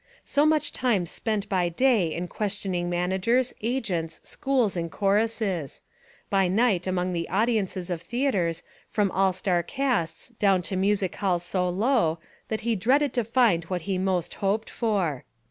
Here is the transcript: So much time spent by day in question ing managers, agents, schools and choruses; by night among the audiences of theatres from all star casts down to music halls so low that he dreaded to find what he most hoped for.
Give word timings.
So 0.25 0.47
much 0.47 0.71
time 0.71 1.05
spent 1.05 1.47
by 1.47 1.69
day 1.69 2.11
in 2.11 2.27
question 2.27 2.73
ing 2.73 2.89
managers, 2.89 3.53
agents, 3.61 4.19
schools 4.23 4.75
and 4.75 4.91
choruses; 4.91 5.81
by 6.27 6.47
night 6.47 6.87
among 6.87 7.13
the 7.13 7.29
audiences 7.29 7.91
of 7.91 8.01
theatres 8.01 8.63
from 8.89 9.11
all 9.11 9.31
star 9.31 9.61
casts 9.61 10.29
down 10.39 10.63
to 10.63 10.75
music 10.75 11.17
halls 11.17 11.43
so 11.45 11.69
low 11.69 12.17
that 12.47 12.61
he 12.61 12.75
dreaded 12.75 13.13
to 13.13 13.23
find 13.23 13.65
what 13.65 13.81
he 13.81 13.99
most 13.99 14.33
hoped 14.41 14.71
for. 14.71 15.23